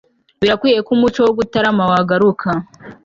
birakwiye 0.41 0.79
ko 0.85 0.91
umuco 0.95 1.19
wo 1.25 1.31
gutarama 1.39 1.83
wagaruka 1.91 2.49